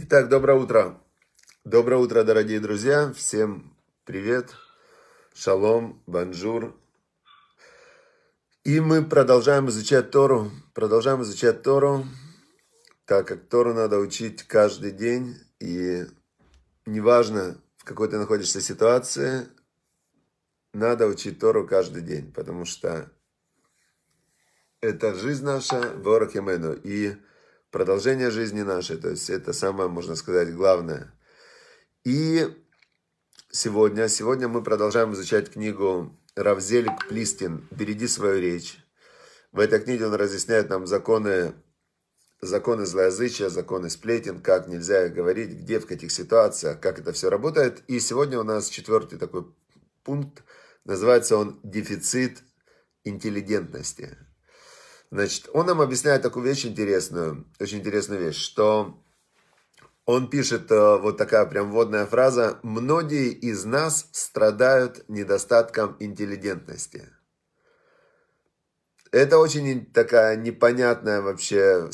Итак, 0.00 0.28
доброе 0.28 0.56
утро. 0.56 0.96
Доброе 1.64 1.96
утро, 1.96 2.22
дорогие 2.22 2.60
друзья. 2.60 3.12
Всем 3.14 3.76
привет. 4.04 4.54
Шалом, 5.34 6.00
банжур. 6.06 6.76
И 8.62 8.78
мы 8.78 9.04
продолжаем 9.04 9.68
изучать 9.70 10.12
Тору. 10.12 10.52
Продолжаем 10.72 11.22
изучать 11.22 11.64
Тору, 11.64 12.06
так 13.06 13.26
как 13.26 13.48
Тору 13.48 13.74
надо 13.74 13.98
учить 13.98 14.44
каждый 14.44 14.92
день. 14.92 15.36
И 15.58 16.06
неважно, 16.86 17.60
в 17.78 17.82
какой 17.82 18.08
ты 18.08 18.18
находишься 18.18 18.60
ситуации, 18.60 19.48
надо 20.72 21.08
учить 21.08 21.40
Тору 21.40 21.66
каждый 21.66 22.02
день, 22.02 22.32
потому 22.32 22.66
что 22.66 23.10
это 24.80 25.16
жизнь 25.16 25.44
наша, 25.44 25.92
ворох 25.96 26.36
и 26.36 27.16
продолжение 27.70 28.30
жизни 28.30 28.62
нашей. 28.62 28.96
То 28.96 29.10
есть 29.10 29.30
это 29.30 29.52
самое, 29.52 29.88
можно 29.88 30.16
сказать, 30.16 30.54
главное. 30.54 31.12
И 32.04 32.46
сегодня, 33.50 34.08
сегодня 34.08 34.48
мы 34.48 34.62
продолжаем 34.62 35.12
изучать 35.12 35.50
книгу 35.50 36.18
Равзелик 36.34 37.08
Плистин 37.08 37.66
«Береги 37.70 38.06
свою 38.06 38.40
речь». 38.40 38.78
В 39.52 39.60
этой 39.60 39.80
книге 39.80 40.06
он 40.06 40.14
разъясняет 40.14 40.68
нам 40.68 40.86
законы, 40.86 41.54
законы 42.40 42.84
злоязычия, 42.86 43.48
законы 43.48 43.90
сплетен, 43.90 44.40
как 44.40 44.68
нельзя 44.68 45.08
говорить, 45.08 45.50
где, 45.50 45.80
в 45.80 45.86
каких 45.86 46.12
ситуациях, 46.12 46.80
как 46.80 46.98
это 46.98 47.12
все 47.12 47.30
работает. 47.30 47.82
И 47.88 47.98
сегодня 47.98 48.38
у 48.38 48.44
нас 48.44 48.68
четвертый 48.68 49.18
такой 49.18 49.46
пункт, 50.04 50.44
называется 50.84 51.36
он 51.36 51.60
«Дефицит 51.62 52.42
интеллигентности». 53.04 54.16
Значит, 55.10 55.48
он 55.52 55.66
нам 55.66 55.80
объясняет 55.80 56.22
такую 56.22 56.44
вещь 56.44 56.66
интересную, 56.66 57.46
очень 57.58 57.78
интересную 57.78 58.20
вещь, 58.20 58.36
что 58.36 59.02
он 60.08 60.30
пишет 60.30 60.70
э, 60.70 60.96
вот 60.96 61.18
такая 61.18 61.44
прям 61.44 61.70
вводная 61.70 62.06
фраза. 62.06 62.58
Многие 62.62 63.30
из 63.30 63.66
нас 63.66 64.08
страдают 64.12 65.06
недостатком 65.06 65.96
интеллигентности. 65.98 67.06
Это 69.12 69.36
очень 69.36 69.84
такая 69.84 70.36
непонятная 70.36 71.20
вообще 71.20 71.90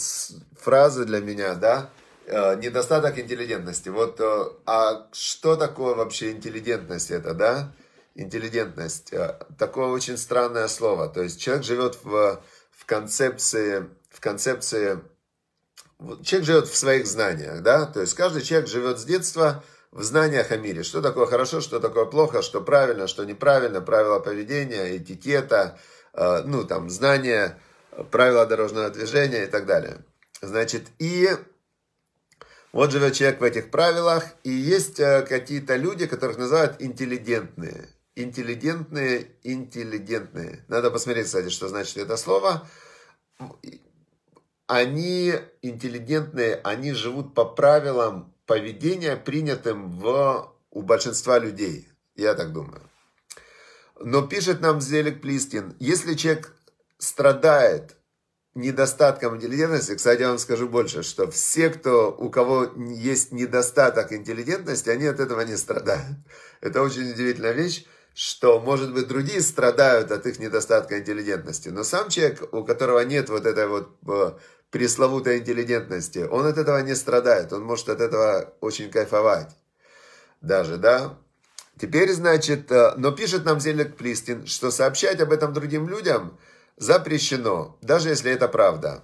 фраза 0.57 1.05
для 1.05 1.19
меня, 1.21 1.55
да? 1.55 1.91
Э, 2.27 2.55
недостаток 2.55 3.19
интеллигентности. 3.19 3.89
Вот, 3.89 4.21
э, 4.21 4.45
а 4.65 5.09
что 5.11 5.57
такое 5.57 5.97
вообще 5.97 6.31
интеллигентность 6.31 7.11
это, 7.11 7.35
да? 7.35 7.73
Интеллигентность. 8.15 9.13
Такое 9.59 9.89
очень 9.89 10.19
странное 10.19 10.69
слово. 10.69 11.09
То 11.09 11.21
есть 11.21 11.41
человек 11.41 11.65
живет 11.65 11.99
в 12.05 12.41
в 12.77 12.87
концепции, 12.87 13.89
в 14.11 14.21
концепции, 14.21 15.01
человек 16.23 16.47
живет 16.47 16.69
в 16.69 16.77
своих 16.77 17.07
знаниях, 17.07 17.63
да, 17.63 17.87
то 17.87 18.01
есть 18.01 18.15
каждый 18.15 18.43
человек 18.43 18.69
живет 18.69 18.99
с 18.99 19.05
детства 19.05 19.65
в 19.91 20.03
знаниях 20.03 20.51
о 20.51 20.57
мире, 20.57 20.83
что 20.83 21.01
такое 21.01 21.27
хорошо, 21.27 21.61
что 21.61 21.81
такое 21.81 22.05
плохо, 22.05 22.43
что 22.43 22.61
правильно, 22.61 23.07
что 23.07 23.25
неправильно, 23.25 23.81
правила 23.81 24.19
поведения, 24.19 24.97
этикета, 24.97 25.79
э, 26.13 26.43
ну, 26.45 26.65
там, 26.65 26.91
знания, 26.91 27.59
правила 28.11 28.45
дорожного 28.45 28.91
движения 28.91 29.45
и 29.45 29.47
так 29.47 29.67
далее. 29.67 30.05
Значит, 30.43 30.89
и 30.99 31.31
вот 32.73 32.91
живет 32.91 33.15
человек 33.15 33.41
в 33.41 33.45
этих 33.45 33.71
правилах, 33.71 34.25
и 34.43 34.51
есть 34.51 34.99
э, 34.99 35.23
какие-то 35.23 35.77
люди, 35.77 36.07
которых 36.07 36.39
называют 36.39 36.83
интеллигентные 36.83 37.89
интеллигентные, 38.17 39.33
интеллигентные. 39.43 40.65
Надо 40.69 40.91
посмотреть, 40.91 41.27
кстати, 41.27 41.49
что 41.49 41.69
значит 41.69 41.97
это 41.97 42.17
слово. 42.17 42.69
Они 44.67 45.33
интеллигентные, 45.63 46.61
они 46.65 46.93
живут 46.93 47.35
по 47.35 47.45
правилам 47.45 48.35
поведения, 48.47 49.17
принятым 49.17 49.91
в, 49.91 50.53
у 50.71 50.83
большинства 50.83 51.39
людей. 51.39 51.89
Я 52.15 52.35
так 52.35 52.53
думаю. 52.53 52.83
Но 54.01 54.27
пишет 54.27 54.61
нам 54.61 54.81
Зелик 54.81 55.21
Плистин, 55.21 55.77
если 55.79 56.15
человек 56.15 56.53
страдает 56.99 57.97
недостатком 58.55 59.37
интеллигентности, 59.37 59.97
кстати, 59.97 60.21
я 60.21 60.29
вам 60.29 60.39
скажу 60.39 60.69
больше, 60.69 61.03
что 61.03 61.29
все, 61.31 61.71
кто, 61.71 62.15
у 62.17 62.31
кого 62.31 62.73
есть 62.77 63.33
недостаток 63.33 64.13
интеллигентности, 64.13 64.91
они 64.91 65.07
от 65.07 65.19
этого 65.19 65.41
не 65.41 65.57
страдают. 65.57 66.19
Это 66.61 66.83
очень 66.83 67.11
удивительная 67.11 67.53
вещь 67.53 67.85
что, 68.15 68.61
может 68.61 68.95
быть, 68.95 69.09
другие 69.09 69.41
страдают 69.41 70.13
от 70.13 70.25
их 70.27 70.39
недостатка 70.39 71.01
интеллигентности, 71.01 71.69
но 71.69 71.83
сам 71.83 72.09
человек, 72.09 72.43
у 72.53 72.65
которого 72.65 73.01
нет 73.01 73.29
вот 73.29 73.45
этой 73.45 73.67
вот 73.67 73.97
э, 74.07 74.33
пресловутой 74.71 75.39
интеллигентности, 75.39 76.21
он 76.31 76.47
от 76.47 76.57
этого 76.57 76.79
не 76.79 76.95
страдает, 76.95 77.53
он 77.53 77.65
может 77.65 77.89
от 77.89 78.01
этого 78.01 78.55
очень 78.61 78.91
кайфовать 78.91 79.51
даже, 80.41 80.77
да. 80.77 81.19
Теперь, 81.81 82.13
значит, 82.13 82.71
э, 82.71 82.95
но 82.97 83.11
пишет 83.11 83.45
нам 83.45 83.59
Зелик 83.59 83.97
Плистин, 83.97 84.47
что 84.47 84.71
сообщать 84.71 85.21
об 85.21 85.33
этом 85.33 85.53
другим 85.53 85.89
людям 85.89 86.39
запрещено, 86.77 87.77
даже 87.83 88.11
если 88.11 88.31
это 88.31 88.47
правда. 88.47 89.03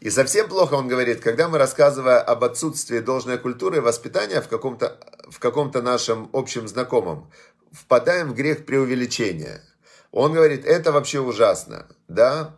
И 0.00 0.10
совсем 0.10 0.48
плохо, 0.48 0.74
он 0.74 0.88
говорит, 0.88 1.20
когда 1.20 1.48
мы, 1.48 1.58
рассказывая 1.58 2.20
об 2.20 2.42
отсутствии 2.42 2.98
должной 2.98 3.38
культуры 3.38 3.76
и 3.76 3.80
воспитания 3.80 4.40
в 4.40 4.48
каком-то 4.48 4.98
в 5.32 5.38
каком-то 5.38 5.80
нашем 5.80 6.28
общем 6.32 6.68
знакомом, 6.68 7.30
впадаем 7.72 8.30
в 8.30 8.34
грех 8.34 8.66
преувеличения. 8.66 9.62
Он 10.10 10.32
говорит, 10.32 10.64
это 10.64 10.92
вообще 10.92 11.20
ужасно, 11.20 11.86
да? 12.08 12.56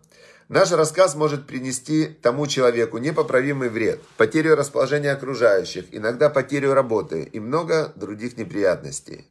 Наш 0.49 0.73
рассказ 0.73 1.15
может 1.15 1.47
принести 1.47 2.07
тому 2.07 2.47
человеку 2.47 2.99
непоправимый 2.99 3.71
вред, 3.71 4.03
потерю 4.17 4.57
расположения 4.57 5.13
окружающих, 5.13 5.87
иногда 5.93 6.29
потерю 6.29 6.75
работы 6.75 7.23
и 7.23 7.41
много 7.41 7.93
других 7.97 8.37
неприятностей. 8.37 9.31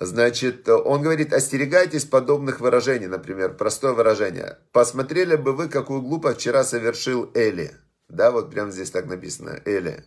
Значит, 0.00 0.68
он 0.68 1.02
говорит, 1.02 1.32
остерегайтесь 1.32 2.04
подобных 2.04 2.58
выражений, 2.58 3.06
например, 3.06 3.54
простое 3.54 3.92
выражение. 3.92 4.58
Посмотрели 4.72 5.36
бы 5.36 5.52
вы, 5.52 5.68
какую 5.68 6.02
глупость 6.02 6.40
вчера 6.40 6.64
совершил 6.64 7.30
Эли. 7.34 7.76
Да, 8.08 8.32
вот 8.32 8.50
прямо 8.50 8.72
здесь 8.72 8.90
так 8.90 9.06
написано, 9.06 9.60
Эли. 9.64 10.04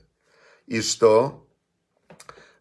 И 0.65 0.81
что? 0.81 1.44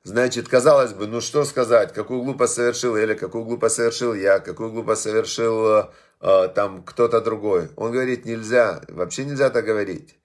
Значит, 0.05 0.49
казалось 0.49 0.93
бы, 0.93 1.07
ну 1.07 1.23
что 1.23 1.47
сказать, 1.47 1.95
какую 1.95 2.23
глупость 2.23 2.55
совершил 2.55 2.95
или 2.95 3.15
какую 3.15 3.45
глупость 3.45 3.77
совершил 3.77 4.13
я, 4.13 4.39
какую 4.39 4.71
глупость 4.71 5.01
совершил 5.01 5.89
э, 6.21 6.49
там 6.55 6.83
кто-то 6.85 7.23
другой. 7.23 7.71
Он 7.77 7.91
говорит, 7.91 8.27
нельзя, 8.27 8.83
вообще 8.89 9.25
нельзя 9.25 9.49
так 9.49 9.65
говорить. 9.65 10.19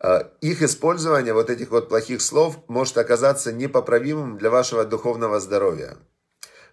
Э, 0.00 0.24
их 0.40 0.60
использование 0.62 1.34
вот 1.34 1.50
этих 1.50 1.70
вот 1.70 1.88
плохих 1.88 2.20
слов 2.20 2.58
может 2.66 2.98
оказаться 2.98 3.52
непоправимым 3.52 4.38
для 4.38 4.50
вашего 4.50 4.84
духовного 4.84 5.38
здоровья. 5.38 5.96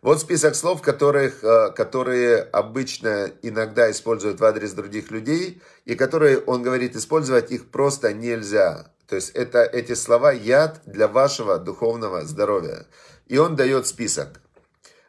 Вот 0.01 0.19
список 0.19 0.55
слов, 0.55 0.81
которых, 0.81 1.43
э, 1.43 1.71
которые 1.73 2.41
обычно 2.41 3.31
иногда 3.43 3.91
используют 3.91 4.39
в 4.39 4.45
адрес 4.45 4.71
других 4.71 5.11
людей, 5.11 5.61
и 5.85 5.93
которые, 5.93 6.39
он 6.39 6.63
говорит, 6.63 6.95
использовать 6.95 7.51
их 7.51 7.69
просто 7.69 8.11
нельзя. 8.11 8.91
То 9.09 9.15
есть 9.15 9.31
это, 9.31 9.63
эти 9.63 9.95
слова 9.95 10.31
яд 10.31 10.81
для 10.85 11.07
вашего 11.07 11.57
духовного 11.57 12.25
здоровья. 12.25 12.85
И 13.27 13.39
он 13.39 13.55
дает 13.55 13.87
список. 13.87 14.39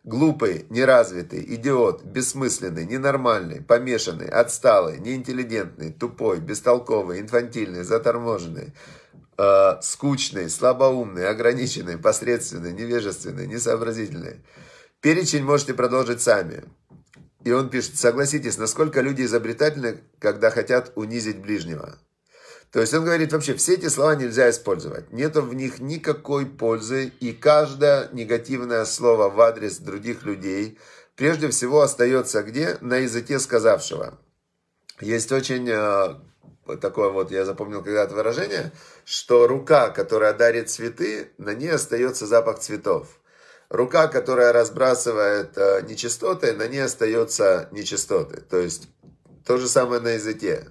Глупый, 0.05 0.65
неразвитый, 0.71 1.45
идиот, 1.55 2.05
бессмысленный, 2.05 2.87
ненормальный, 2.87 3.61
помешанный, 3.61 4.29
отсталый, 4.29 4.99
неинтеллигентный, 4.99 5.93
тупой, 5.93 6.41
бестолковый, 6.41 7.21
инфантильный, 7.21 7.83
заторможенный, 7.83 8.73
э, 9.37 9.73
скучный, 9.83 10.49
слабоумный, 10.49 11.29
ограниченный, 11.29 11.99
посредственный, 11.99 12.73
невежественный, 12.73 13.47
несообразительный. 13.47 14.43
Перечень 15.03 15.45
можете 15.45 15.75
продолжить 15.75 16.23
сами. 16.23 16.65
И 17.45 17.53
он 17.53 17.69
пишет, 17.69 17.99
согласитесь, 17.99 18.57
насколько 18.57 19.03
люди 19.03 19.23
изобретательны, 19.23 19.99
когда 20.19 20.51
хотят 20.51 20.93
унизить 20.95 21.39
ближнего. 21.41 21.99
То 22.73 22.81
есть 22.81 22.95
он 22.95 23.05
говорит, 23.05 23.33
вообще 23.33 23.55
все 23.55 23.75
эти 23.75 23.89
слова 23.89 24.15
нельзя 24.15 24.49
использовать. 24.49 25.13
Нету 25.13 25.43
в 25.43 25.55
них 25.55 25.81
никакой 25.81 26.47
пользы. 26.47 27.13
И 27.21 27.33
каждое 27.33 28.09
негативное 28.13 28.85
слово 28.85 29.29
в 29.29 29.41
адрес 29.41 29.79
других 29.79 30.23
людей 30.23 30.79
прежде 31.17 31.49
всего 31.49 31.83
остается 31.83 32.43
где? 32.43 32.79
На 32.81 32.99
языке 32.99 33.41
сказавшего. 33.41 34.19
Есть 35.01 35.33
очень 35.33 35.69
э, 35.69 36.77
такое 36.81 37.09
вот, 37.09 37.33
я 37.33 37.45
запомнил 37.45 37.83
когда-то 37.83 38.15
выражение, 38.15 38.71
что 39.05 39.49
рука, 39.49 39.89
которая 39.89 40.35
дарит 40.35 40.71
цветы, 40.71 41.33
на 41.39 41.55
ней 41.55 41.73
остается 41.73 42.27
запах 42.27 42.61
цветов. 42.61 43.09
Рука, 43.69 44.09
которая 44.09 44.53
разбрасывает 44.53 45.57
э, 45.57 45.83
нечистоты, 45.89 46.53
на 46.53 46.69
ней 46.69 46.85
остается 46.85 47.69
нечистоты. 47.73 48.41
То 48.43 48.59
есть 48.59 48.89
то 49.45 49.57
же 49.57 49.69
самое 49.69 50.01
на 50.01 50.11
языке. 50.11 50.69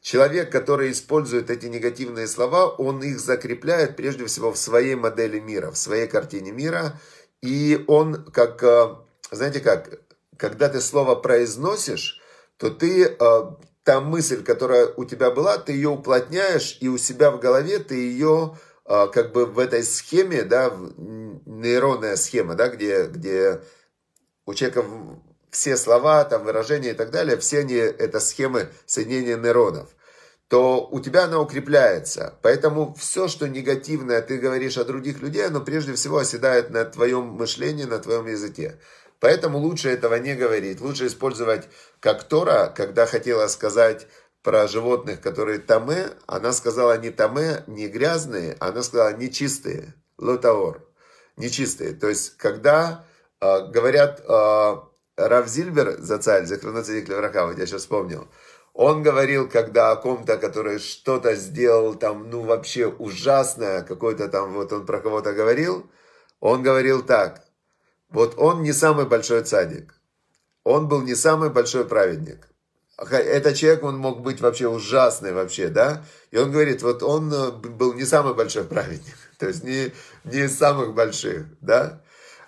Человек, 0.00 0.50
который 0.50 0.92
использует 0.92 1.50
эти 1.50 1.66
негативные 1.66 2.26
слова, 2.26 2.68
он 2.68 3.02
их 3.02 3.18
закрепляет 3.18 3.96
прежде 3.96 4.26
всего 4.26 4.52
в 4.52 4.58
своей 4.58 4.94
модели 4.94 5.40
мира, 5.40 5.70
в 5.70 5.76
своей 5.76 6.06
картине 6.06 6.52
мира. 6.52 7.00
И 7.42 7.84
он 7.88 8.24
как, 8.30 8.62
э, 8.62 8.94
знаете 9.30 9.60
как, 9.60 10.00
когда 10.36 10.68
ты 10.68 10.80
слово 10.80 11.14
произносишь, 11.14 12.20
то 12.56 12.70
ты, 12.70 13.04
э, 13.04 13.40
та 13.82 14.00
мысль, 14.00 14.42
которая 14.44 14.86
у 14.96 15.04
тебя 15.04 15.30
была, 15.30 15.58
ты 15.58 15.72
ее 15.72 15.88
уплотняешь, 15.88 16.78
и 16.80 16.88
у 16.88 16.98
себя 16.98 17.30
в 17.30 17.40
голове 17.40 17.78
ты 17.78 17.94
ее 17.94 18.56
а, 18.88 19.06
как 19.06 19.32
бы 19.32 19.44
в 19.44 19.58
этой 19.58 19.82
схеме, 19.82 20.44
да, 20.44 20.72
нейронная 20.96 22.16
схема, 22.16 22.54
да, 22.54 22.68
где, 22.68 23.04
где 23.04 23.60
у 24.46 24.54
человека 24.54 24.82
все 25.50 25.76
слова, 25.76 26.24
там, 26.24 26.44
выражения 26.44 26.90
и 26.90 26.94
так 26.94 27.10
далее, 27.10 27.36
все 27.38 27.60
они, 27.60 27.74
это 27.74 28.20
схемы 28.20 28.68
соединения 28.86 29.36
нейронов, 29.36 29.88
то 30.48 30.86
у 30.90 31.00
тебя 31.00 31.24
она 31.24 31.40
укрепляется. 31.40 32.38
Поэтому 32.42 32.94
все, 32.94 33.28
что 33.28 33.48
негативное 33.48 34.22
ты 34.22 34.38
говоришь 34.38 34.78
о 34.78 34.84
других 34.84 35.20
людей, 35.20 35.46
оно 35.46 35.60
прежде 35.60 35.94
всего 35.94 36.18
оседает 36.18 36.70
на 36.70 36.84
твоем 36.84 37.24
мышлении, 37.24 37.84
на 37.84 37.98
твоем 37.98 38.26
языке. 38.26 38.78
Поэтому 39.20 39.58
лучше 39.58 39.90
этого 39.90 40.14
не 40.14 40.34
говорить. 40.34 40.80
Лучше 40.80 41.06
использовать 41.06 41.68
как 42.00 42.24
Тора, 42.24 42.72
когда 42.74 43.04
хотела 43.04 43.48
сказать 43.48 44.06
про 44.42 44.68
животных, 44.68 45.20
которые 45.20 45.58
тамы, 45.58 46.12
она 46.26 46.52
сказала 46.52 46.96
не 46.96 47.10
тамы, 47.10 47.64
не 47.66 47.88
грязные, 47.88 48.56
она 48.60 48.82
сказала 48.82 49.12
нечистые, 49.12 49.94
лотаор, 50.16 50.86
нечистые. 51.36 51.92
То 51.92 52.08
есть, 52.08 52.36
когда 52.36 53.04
э, 53.40 53.66
говорят, 53.70 54.22
э, 54.26 54.76
Рав 55.18 55.48
Зильбер, 55.48 55.96
за 55.98 56.18
царь, 56.18 56.46
за 56.46 56.58
хроноцедик 56.58 57.08
Левраха, 57.08 57.46
вот 57.46 57.58
я 57.58 57.66
сейчас 57.66 57.82
вспомнил, 57.82 58.28
он 58.72 59.02
говорил, 59.02 59.48
когда 59.48 59.90
о 59.90 59.96
ком-то, 59.96 60.38
который 60.38 60.78
что-то 60.78 61.34
сделал 61.34 61.96
там, 61.96 62.30
ну, 62.30 62.42
вообще 62.42 62.86
ужасное, 62.86 63.82
какой-то 63.82 64.28
там, 64.28 64.54
вот 64.54 64.72
он 64.72 64.86
про 64.86 65.00
кого-то 65.00 65.32
говорил, 65.32 65.90
он 66.38 66.62
говорил 66.62 67.02
так, 67.02 67.44
вот 68.10 68.34
он 68.38 68.62
не 68.62 68.72
самый 68.72 69.06
большой 69.06 69.42
цадик, 69.42 69.94
он 70.62 70.86
был 70.86 71.02
не 71.02 71.16
самый 71.16 71.50
большой 71.50 71.84
праведник, 71.84 72.48
этот 72.96 73.56
человек, 73.56 73.82
он 73.82 73.98
мог 73.98 74.22
быть 74.22 74.40
вообще 74.40 74.68
ужасный 74.68 75.32
вообще, 75.32 75.68
да? 75.68 76.04
И 76.30 76.36
он 76.36 76.50
говорит, 76.50 76.82
вот 76.82 77.02
он 77.02 77.32
э, 77.32 77.50
был 77.52 77.94
не 77.94 78.04
самый 78.04 78.34
большой 78.34 78.64
праведник, 78.64 79.16
то 79.38 79.46
есть 79.48 79.64
не, 79.64 79.92
не 80.24 80.44
из 80.44 80.56
самых 80.56 80.94
больших, 80.94 81.46
да? 81.60 82.02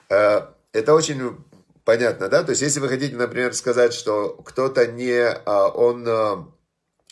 Э, 0.09 0.43
это 0.73 0.95
очень 0.95 1.37
понятно, 1.85 2.29
да? 2.29 2.43
То 2.43 2.51
есть 2.51 2.63
если 2.63 2.81
вы 2.81 2.89
хотите, 2.89 3.17
например, 3.17 3.55
сказать, 3.55 3.93
что 3.93 4.31
кто-то 4.45 4.87
не, 4.87 5.29
а, 5.29 5.69
он 5.69 6.07
э, 6.07 6.37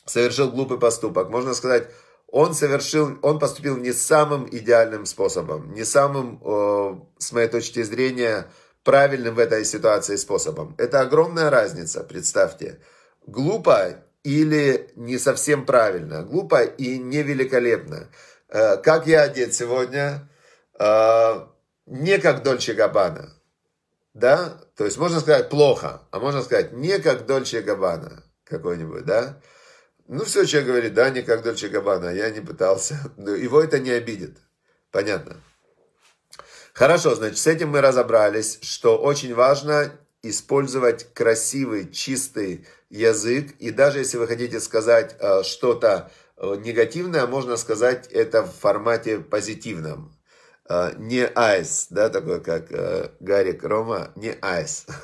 совершил 0.06 0.50
глупый 0.50 0.78
поступок, 0.78 1.30
можно 1.30 1.54
сказать, 1.54 1.88
он 2.26 2.54
совершил, 2.54 3.18
он 3.22 3.38
поступил 3.38 3.76
не 3.76 3.92
самым 3.92 4.48
идеальным 4.50 5.06
способом, 5.06 5.72
не 5.72 5.84
самым, 5.84 7.08
с 7.18 7.32
моей 7.32 7.48
точки 7.48 7.82
зрения, 7.82 8.50
правильным 8.84 9.34
в 9.34 9.38
этой 9.38 9.64
ситуации 9.64 10.16
способом. 10.16 10.74
Это 10.76 11.00
огромная 11.00 11.48
разница, 11.48 12.04
представьте 12.04 12.80
глупо 13.28 14.02
или 14.24 14.90
не 14.96 15.18
совсем 15.18 15.64
правильно, 15.64 16.22
глупо 16.22 16.62
и 16.62 16.98
невеликолепно. 16.98 18.08
Э, 18.48 18.76
как 18.78 19.06
я 19.06 19.22
одет 19.22 19.54
сегодня? 19.54 20.28
Э, 20.78 21.46
не 21.86 22.18
как 22.18 22.42
Дольче 22.42 22.72
Габана. 22.72 23.34
Да? 24.18 24.60
То 24.76 24.84
есть 24.84 24.98
можно 24.98 25.20
сказать 25.20 25.48
плохо, 25.48 26.02
а 26.10 26.18
можно 26.18 26.42
сказать 26.42 26.72
не 26.72 26.98
как 26.98 27.26
Дольче 27.26 27.60
Габана 27.60 28.24
какой-нибудь, 28.44 29.04
да? 29.04 29.40
Ну, 30.08 30.24
все, 30.24 30.44
человек 30.44 30.68
говорит, 30.68 30.94
да, 30.94 31.10
не 31.10 31.22
как 31.22 31.44
Дольче 31.44 31.68
Габана, 31.68 32.08
я 32.12 32.30
не 32.30 32.40
пытался. 32.40 32.98
Его 33.16 33.62
это 33.62 33.78
не 33.78 33.90
обидит. 33.90 34.38
Понятно. 34.90 35.36
Хорошо, 36.72 37.14
значит, 37.14 37.38
с 37.38 37.46
этим 37.46 37.68
мы 37.68 37.80
разобрались, 37.80 38.58
что 38.62 38.98
очень 38.98 39.34
важно 39.34 39.92
использовать 40.22 41.14
красивый, 41.14 41.88
чистый 41.88 42.66
язык. 42.90 43.54
И 43.60 43.70
даже 43.70 43.98
если 44.00 44.16
вы 44.16 44.26
хотите 44.26 44.58
сказать 44.58 45.14
э, 45.20 45.44
что-то 45.44 46.10
э, 46.36 46.56
негативное, 46.56 47.26
можно 47.28 47.56
сказать 47.56 48.08
это 48.08 48.42
в 48.42 48.52
формате 48.52 49.20
позитивном. 49.20 50.17
Э, 50.68 50.92
не 50.98 51.26
айс, 51.26 51.86
да, 51.90 52.08
такой 52.08 52.40
как 52.40 52.68
Гарик 53.20 53.64
Рома, 53.64 54.10
не 54.16 54.36
айс. 54.40 54.86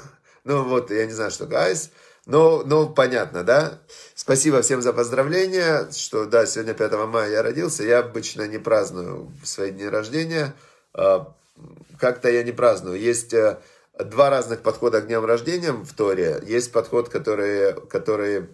Ну 0.46 0.62
вот, 0.62 0.90
я 0.90 1.06
не 1.06 1.12
знаю, 1.12 1.30
что 1.30 1.44
такое 1.44 1.68
айс. 1.68 1.90
Ну, 2.26 2.64
ну, 2.66 2.86
понятно, 2.90 3.44
да? 3.44 3.80
Спасибо 4.14 4.60
всем 4.60 4.82
за 4.82 4.92
поздравления, 4.92 5.90
что, 5.90 6.26
да, 6.26 6.44
сегодня 6.44 6.74
5 6.74 6.92
мая 7.06 7.30
я 7.30 7.42
родился. 7.42 7.82
Я 7.82 8.00
обычно 8.00 8.46
не 8.46 8.58
праздную 8.58 9.32
свои 9.42 9.70
дни 9.70 9.88
рождения. 9.88 10.54
Как-то 10.92 12.30
я 12.30 12.42
не 12.42 12.52
праздную. 12.52 13.00
Есть 13.00 13.34
два 13.98 14.30
разных 14.30 14.60
подхода 14.60 15.00
к 15.00 15.06
дням 15.06 15.24
рождения 15.24 15.72
в 15.72 15.92
Торе. 15.94 16.42
Есть 16.44 16.72
подход, 16.72 17.08
который, 17.08 17.74
который 17.88 18.48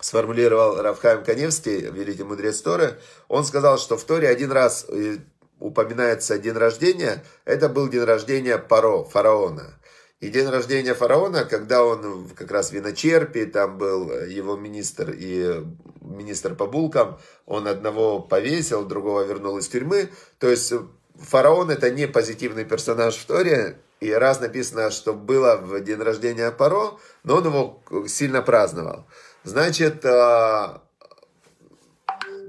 сформулировал 0.00 0.80
Равхайм 0.80 1.24
Каневский, 1.24 1.90
великий 1.90 2.24
мудрец 2.24 2.60
Торы. 2.60 2.98
Он 3.28 3.44
сказал, 3.44 3.78
что 3.78 3.96
в 3.96 4.04
Торе 4.04 4.28
один 4.28 4.52
раз 4.52 4.84
э, 4.88 5.18
упоминается 5.58 6.38
день 6.38 6.54
рождения. 6.54 7.22
Это 7.44 7.68
был 7.68 7.88
день 7.88 8.04
рождения 8.04 8.58
Паро, 8.58 9.04
фараона. 9.04 9.78
И 10.20 10.28
день 10.28 10.48
рождения 10.48 10.94
фараона, 10.94 11.44
когда 11.44 11.84
он 11.84 12.28
как 12.34 12.50
раз 12.50 12.72
виночерпи, 12.72 13.44
там 13.44 13.76
был 13.76 14.10
его 14.24 14.56
министр 14.56 15.10
и 15.10 15.62
министр 16.00 16.54
по 16.54 16.66
булкам, 16.66 17.18
он 17.44 17.68
одного 17.68 18.20
повесил, 18.20 18.86
другого 18.86 19.22
вернул 19.22 19.58
из 19.58 19.68
тюрьмы. 19.68 20.10
То 20.38 20.48
есть 20.48 20.72
фараон 21.16 21.70
это 21.70 21.90
не 21.90 22.08
позитивный 22.08 22.64
персонаж 22.64 23.16
в 23.16 23.26
Торе, 23.26 23.78
и 24.00 24.10
раз 24.10 24.40
написано, 24.40 24.90
что 24.90 25.12
было 25.12 25.56
в 25.56 25.80
день 25.80 26.00
рождения 26.00 26.50
Паро, 26.50 26.98
но 27.22 27.36
он 27.36 27.46
его 27.46 27.82
сильно 28.08 28.42
праздновал. 28.42 29.06
Значит, 29.44 30.04
а, 30.04 30.82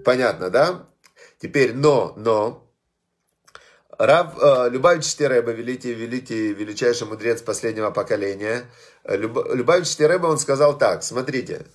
понятно, 0.03 0.49
да? 0.49 0.87
Теперь, 1.39 1.73
но, 1.73 2.13
но, 2.17 2.66
Рав 3.97 4.37
э, 4.39 4.69
Любавич 4.69 5.15
Тереба, 5.15 5.51
великий, 5.51 5.93
великий, 5.93 6.53
величайший 6.53 7.07
мудрец 7.07 7.41
последнего 7.41 7.89
поколения, 7.91 8.65
Люб, 9.03 9.37
Любавич 9.53 9.95
Тереба, 9.95 10.27
он 10.27 10.37
сказал 10.37 10.77
так, 10.77 11.03
смотрите, 11.03 11.65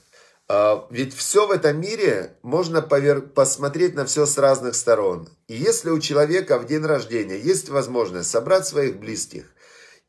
э, 0.49 0.77
ведь 0.91 1.15
все 1.15 1.47
в 1.47 1.51
этом 1.51 1.81
мире 1.81 2.37
можно 2.43 2.81
повер... 2.81 3.23
посмотреть 3.23 3.95
на 3.95 4.05
все 4.05 4.27
с 4.27 4.39
разных 4.39 4.77
сторон. 4.77 5.29
И 5.49 5.55
если 5.55 5.91
у 5.91 5.99
человека 5.99 6.59
в 6.59 6.67
день 6.67 6.85
рождения 6.85 7.39
есть 7.39 7.69
возможность 7.69 8.31
собрать 8.31 8.67
своих 8.67 8.99
близких, 8.99 9.45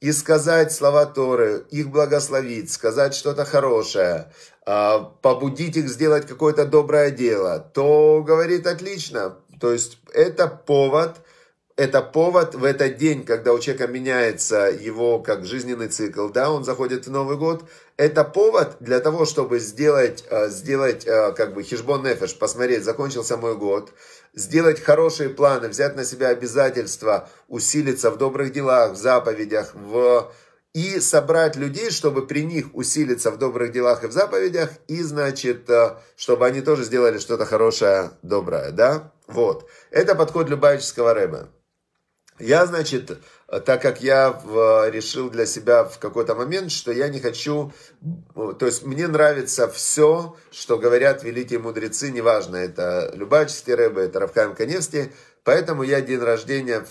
и 0.04 0.12
сказать 0.12 0.74
слова 0.74 1.06
Торы, 1.06 1.66
их 1.72 1.90
благословить, 1.90 2.70
сказать 2.70 3.16
что-то 3.16 3.46
хорошее, 3.46 4.34
а, 4.66 5.00
побудить 5.00 5.78
их 5.78 5.88
сделать 5.88 6.28
какое-то 6.28 6.66
доброе 6.66 7.10
дело, 7.10 7.58
то 7.74 8.22
говорит 8.22 8.68
отлично. 8.68 9.38
То 9.62 9.72
есть 9.72 10.00
это 10.14 10.48
повод, 10.48 11.22
это 11.76 12.02
повод 12.02 12.54
в 12.56 12.64
этот 12.64 12.98
день, 12.98 13.26
когда 13.26 13.52
у 13.52 13.60
человека 13.60 13.88
меняется 13.88 14.70
его 14.70 15.20
как 15.20 15.46
жизненный 15.46 15.88
цикл, 15.88 16.30
да, 16.30 16.52
он 16.52 16.64
заходит 16.64 17.08
в 17.08 17.12
Новый 17.12 17.38
год, 17.38 17.64
это 17.98 18.24
повод 18.24 18.78
для 18.80 19.00
того, 19.00 19.26
чтобы 19.26 19.60
сделать, 19.60 20.24
а, 20.30 20.50
сделать 20.50 21.08
а, 21.08 21.32
как 21.32 21.54
бы 21.54 21.64
хижбон 21.64 22.04
нефеш, 22.04 22.36
посмотреть, 22.38 22.84
закончился 22.84 23.38
мой 23.38 23.56
год, 23.56 23.92
сделать 24.34 24.82
хорошие 24.82 25.30
планы, 25.30 25.68
взять 25.68 25.96
на 25.96 26.06
себя 26.06 26.28
обязательства, 26.30 27.30
усилиться 27.48 28.12
в 28.12 28.18
добрых 28.18 28.52
делах, 28.52 28.94
в 28.94 28.96
заповедях, 28.96 29.74
в... 29.74 30.32
и 30.74 31.00
собрать 31.00 31.56
людей, 31.56 31.90
чтобы 31.90 32.28
при 32.28 32.44
них 32.46 32.68
усилиться 32.74 33.32
в 33.32 33.40
добрых 33.40 33.72
делах 33.72 34.04
и 34.04 34.08
в 34.08 34.12
заповедях, 34.12 34.70
и, 34.88 35.02
значит, 35.02 35.68
э, 35.70 35.96
чтобы 36.16 36.46
они 36.46 36.62
тоже 36.62 36.84
сделали 36.84 37.18
что-то 37.18 37.46
хорошее, 37.46 38.12
доброе, 38.22 38.72
да? 38.72 39.12
Вот. 39.28 39.68
Это 39.90 40.16
подход 40.16 40.50
Любавического 40.50 41.14
рэба. 41.14 41.50
Я, 42.40 42.66
значит, 42.66 43.20
так 43.66 43.82
как 43.82 44.02
я 44.02 44.42
решил 44.92 45.30
для 45.30 45.46
себя 45.46 45.84
в 45.84 46.00
какой-то 46.00 46.36
момент, 46.36 46.72
что 46.72 46.92
я 46.92 47.08
не 47.08 47.20
хочу, 47.20 47.72
то 48.34 48.66
есть 48.66 48.84
мне 48.84 49.08
нравится 49.08 49.68
все, 49.70 50.36
что 50.52 50.78
говорят 50.78 51.24
великие 51.24 51.60
мудрецы, 51.60 52.12
неважно, 52.12 52.56
это 52.56 53.12
Любавический 53.14 53.76
Рэбе, 53.76 54.04
это 54.04 54.20
Равхайм 54.20 54.56
Каневский, 54.56 55.12
поэтому 55.44 55.84
я 55.84 56.02
день 56.02 56.20
рождения 56.20 56.86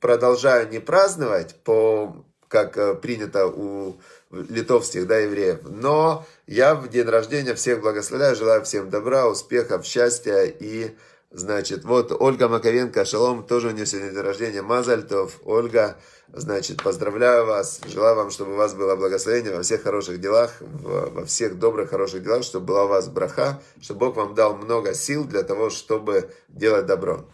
продолжаю 0.00 0.68
не 0.68 0.80
праздновать, 0.80 1.54
по, 1.62 2.24
как 2.48 2.76
э, 2.76 2.94
принято 2.94 3.46
у 3.46 4.00
литовских 4.30 5.06
да, 5.06 5.18
евреев, 5.18 5.60
но 5.64 6.26
я 6.46 6.74
в 6.74 6.88
день 6.88 7.06
рождения 7.06 7.54
всех 7.54 7.80
благословляю, 7.80 8.36
желаю 8.36 8.64
всем 8.64 8.90
добра, 8.90 9.28
успехов, 9.28 9.86
счастья 9.86 10.42
и 10.42 10.94
Значит, 11.30 11.84
вот 11.84 12.10
Ольга 12.18 12.48
Маковенко, 12.48 13.04
шалом, 13.04 13.46
тоже 13.46 13.68
у 13.68 13.70
нее 13.72 13.84
сегодня 13.84 14.12
день 14.12 14.22
рождения, 14.22 14.62
Мазальтов, 14.62 15.40
Ольга, 15.44 15.98
значит, 16.32 16.82
поздравляю 16.82 17.44
вас, 17.44 17.80
желаю 17.86 18.16
вам, 18.16 18.30
чтобы 18.30 18.54
у 18.54 18.56
вас 18.56 18.72
было 18.72 18.96
благословение 18.96 19.54
во 19.54 19.62
всех 19.62 19.82
хороших 19.82 20.22
делах, 20.22 20.54
во 20.60 21.26
всех 21.26 21.58
добрых, 21.58 21.90
хороших 21.90 22.22
делах, 22.22 22.44
чтобы 22.44 22.66
была 22.66 22.84
у 22.84 22.88
вас 22.88 23.08
браха, 23.08 23.60
чтобы 23.78 24.06
Бог 24.06 24.16
вам 24.16 24.34
дал 24.34 24.56
много 24.56 24.94
сил 24.94 25.26
для 25.26 25.42
того, 25.42 25.68
чтобы 25.68 26.30
делать 26.48 26.86
добро. 26.86 27.28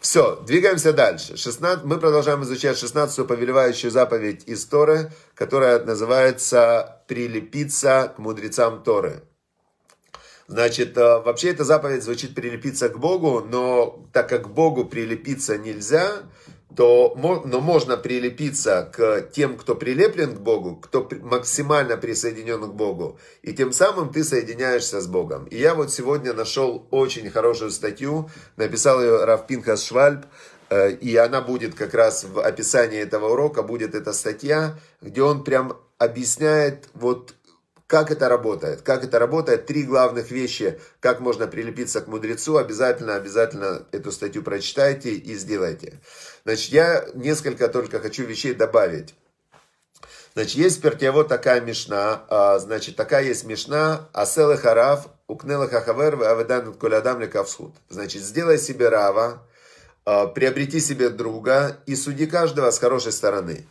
Все, 0.00 0.36
двигаемся 0.46 0.94
дальше. 0.94 1.36
16, 1.36 1.84
мы 1.84 1.98
продолжаем 1.98 2.44
изучать 2.44 2.82
16-ю 2.82 3.26
повелевающую 3.26 3.90
заповедь 3.90 4.44
из 4.46 4.64
Торы, 4.64 5.12
которая 5.34 5.84
называется 5.84 7.02
«Прилепиться 7.08 8.14
к 8.16 8.18
мудрецам 8.18 8.82
Торы». 8.82 9.22
Значит, 10.48 10.96
э, 10.96 11.18
вообще 11.18 11.50
эта 11.50 11.62
заповедь 11.62 12.02
звучит 12.02 12.34
прилепиться 12.34 12.88
к 12.88 12.98
Богу, 12.98 13.46
но 13.46 14.02
так 14.14 14.30
как 14.30 14.44
к 14.44 14.48
Богу 14.48 14.86
прилепиться 14.86 15.58
нельзя, 15.58 16.22
то 16.74 17.14
но 17.16 17.60
можно 17.60 17.98
прилепиться 17.98 18.90
к 18.90 19.28
тем, 19.30 19.58
кто 19.58 19.74
прилеплен 19.74 20.34
к 20.34 20.40
Богу, 20.40 20.76
кто 20.76 21.06
максимально 21.20 21.98
присоединен 21.98 22.62
к 22.62 22.72
Богу, 22.72 23.18
и 23.42 23.52
тем 23.52 23.72
самым 23.72 24.10
ты 24.10 24.24
соединяешься 24.24 25.02
с 25.02 25.06
Богом. 25.06 25.44
И 25.46 25.58
я 25.58 25.74
вот 25.74 25.92
сегодня 25.92 26.32
нашел 26.32 26.86
очень 26.90 27.28
хорошую 27.30 27.70
статью, 27.70 28.30
написал 28.56 29.02
ее 29.02 29.24
Раф 29.26 29.46
Пинхас 29.46 29.84
Швальб, 29.84 30.24
э, 30.70 30.92
и 30.92 31.14
она 31.16 31.42
будет 31.42 31.74
как 31.74 31.92
раз 31.92 32.24
в 32.24 32.40
описании 32.40 33.00
этого 33.00 33.32
урока, 33.32 33.62
будет 33.62 33.94
эта 33.94 34.14
статья, 34.14 34.78
где 35.02 35.22
он 35.22 35.44
прям 35.44 35.76
объясняет 35.98 36.88
вот 36.94 37.34
как 37.88 38.10
это 38.10 38.28
работает? 38.28 38.82
Как 38.82 39.02
это 39.02 39.18
работает? 39.18 39.64
Три 39.64 39.82
главных 39.82 40.30
вещи, 40.30 40.78
как 41.00 41.20
можно 41.20 41.46
прилепиться 41.46 42.02
к 42.02 42.06
мудрецу. 42.06 42.58
Обязательно, 42.58 43.16
обязательно 43.16 43.86
эту 43.92 44.12
статью 44.12 44.42
прочитайте 44.42 45.12
и 45.14 45.34
сделайте. 45.34 45.94
Значит, 46.44 46.70
я 46.70 47.06
несколько 47.14 47.66
только 47.68 47.98
хочу 47.98 48.24
вещей 48.24 48.52
добавить. 48.52 49.14
Значит, 50.34 50.56
есть 50.56 50.84
в 50.84 51.12
вот 51.12 51.28
такая 51.28 51.62
мешна, 51.62 52.24
а, 52.28 52.58
значит, 52.58 52.94
такая 52.94 53.24
есть 53.24 53.44
мешна, 53.44 54.10
асел 54.12 54.54
харав, 54.58 55.08
укнела 55.26 55.66
хахавер, 55.66 56.22
аведан 56.22 56.74
кулядам 56.74 57.20
лекавсхуд. 57.20 57.74
Значит, 57.88 58.20
сделай 58.22 58.58
себе 58.58 58.90
рава, 58.90 59.42
а, 60.04 60.26
приобрети 60.26 60.78
себе 60.78 61.08
друга 61.08 61.78
и 61.86 61.96
суди 61.96 62.26
каждого 62.26 62.70
с 62.70 62.78
хорошей 62.78 63.12
стороны. 63.12 63.66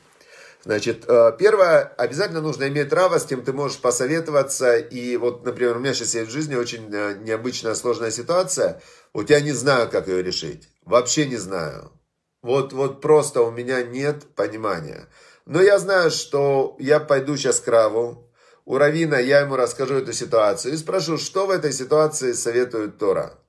Значит, 0.67 1.05
э, 1.07 1.31
первое, 1.39 1.93
обязательно 1.97 2.41
нужно 2.41 2.67
иметь 2.67 2.89
право, 2.89 3.19
с 3.19 3.25
кем 3.25 3.41
ты 3.41 3.53
можешь 3.53 3.79
посоветоваться. 3.79 4.75
И 4.75 5.15
вот, 5.15 5.45
например, 5.45 5.77
у 5.77 5.79
меня 5.79 5.93
сейчас 5.93 6.13
есть 6.13 6.27
в 6.27 6.33
жизни 6.33 6.55
очень 6.55 6.93
э, 6.93 7.15
необычная, 7.21 7.74
сложная 7.74 8.12
ситуация. 8.12 8.81
Вот 9.13 9.29
я 9.29 9.39
не 9.39 9.53
знаю, 9.53 9.89
как 9.89 10.09
ее 10.09 10.21
решить. 10.21 10.67
Вообще 10.83 11.25
не 11.25 11.38
знаю. 11.38 11.93
Вот, 12.41 12.74
вот 12.74 13.00
просто 13.00 13.43
у 13.43 13.51
меня 13.51 13.81
нет 13.81 14.25
понимания. 14.36 15.07
Но 15.45 15.62
я 15.62 15.79
знаю, 15.79 16.12
что 16.12 16.75
я 16.79 17.00
пойду 17.00 17.38
сейчас 17.38 17.62
к 17.62 17.67
Раву. 17.69 18.29
У 18.65 18.77
Равина 18.77 19.19
я 19.19 19.39
ему 19.39 19.55
расскажу 19.55 19.93
эту 19.93 20.12
ситуацию 20.12 20.74
и 20.74 20.77
спрошу, 20.77 21.17
что 21.17 21.47
в 21.47 21.51
этой 21.51 21.71
ситуации 21.71 22.33
советует 22.33 22.97
Тора. 22.97 23.39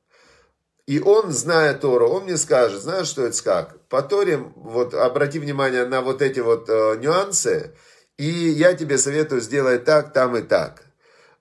И 0.89 1.01
он, 1.01 1.33
зная 1.33 1.75
Тору, 1.75 2.09
он 2.09 2.25
мне 2.25 2.39
скажет, 2.39 2.81
знаешь, 2.81 3.09
что 3.09 3.27
это 3.27 3.43
как? 3.43 3.79
По 3.89 4.01
Торе, 4.01 4.39
вот 4.39 4.95
обрати 4.95 5.39
внимание 5.39 5.85
на 5.85 6.01
вот 6.01 6.23
эти 6.23 6.41
вот 6.41 6.71
э, 6.71 6.97
нюансы, 6.99 7.75
и 8.17 8.25
я 8.25 8.73
тебе 8.73 8.97
советую 8.97 9.43
сделать 9.43 9.85
так, 9.85 10.15
там 10.15 10.35
и 10.39 10.41
так. 10.41 10.85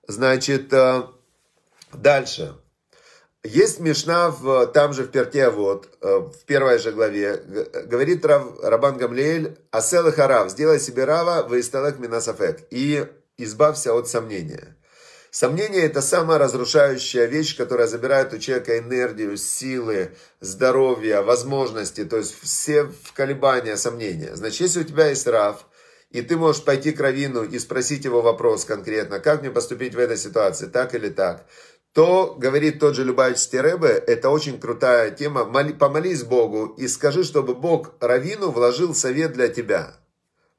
Значит, 0.06 0.70
э, 0.74 1.04
дальше. 1.94 2.56
Есть 3.42 3.80
Мишна 3.80 4.28
в, 4.30 4.66
там 4.66 4.92
же 4.92 5.04
в 5.04 5.10
Перте, 5.10 5.48
вот, 5.48 5.96
э, 6.02 6.18
в 6.18 6.44
первой 6.44 6.78
же 6.78 6.92
главе, 6.92 7.38
говорит 7.86 8.26
Рав, 8.26 8.60
Рабан 8.62 8.98
Гамлеэль, 8.98 9.56
«Асел 9.70 10.08
и 10.08 10.48
сделай 10.50 10.78
себе 10.78 11.06
рава, 11.06 11.48
выисталек 11.48 11.98
минасафек, 11.98 12.66
и 12.70 13.06
избавься 13.38 13.94
от 13.94 14.08
сомнения». 14.08 14.77
Сомнение– 15.30 15.82
это 15.84 16.00
самая 16.00 16.38
разрушающая 16.38 17.26
вещь, 17.26 17.56
которая 17.56 17.86
забирает 17.86 18.32
у 18.32 18.38
человека 18.38 18.78
энергию, 18.78 19.36
силы, 19.36 20.12
здоровье, 20.40 21.20
возможности, 21.20 22.04
то 22.04 22.16
есть 22.16 22.34
все 22.40 22.90
колебания, 23.14 23.76
сомнения. 23.76 24.34
Значит, 24.36 24.60
если 24.62 24.80
у 24.80 24.84
тебя 24.84 25.08
есть 25.08 25.26
рав, 25.26 25.66
и 26.10 26.22
ты 26.22 26.36
можешь 26.38 26.64
пойти 26.64 26.92
к 26.92 27.00
равину 27.00 27.42
и 27.42 27.58
спросить 27.58 28.06
его 28.06 28.22
вопрос 28.22 28.64
конкретно, 28.64 29.20
как 29.20 29.42
мне 29.42 29.50
поступить 29.50 29.94
в 29.94 29.98
этой 29.98 30.16
ситуации, 30.16 30.66
так 30.66 30.94
или 30.94 31.10
так, 31.10 31.46
то, 31.92 32.34
говорит 32.38 32.80
тот 32.80 32.94
же 32.94 33.04
Любавичский 33.04 33.60
Рэбе, 33.60 33.88
это 33.88 34.30
очень 34.30 34.58
крутая 34.58 35.10
тема, 35.10 35.44
помолись 35.74 36.22
Богу 36.22 36.66
и 36.78 36.88
скажи, 36.88 37.24
чтобы 37.24 37.54
Бог 37.54 37.94
равину 38.00 38.50
вложил 38.50 38.94
совет 38.94 39.32
для 39.32 39.48
тебя. 39.48 39.94